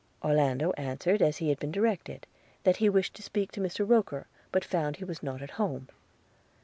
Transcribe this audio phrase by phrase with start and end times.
[0.23, 2.25] Orlando answered as he had been directed,
[2.63, 5.89] that he wished to speak to Mr Roker, but found he was not at home.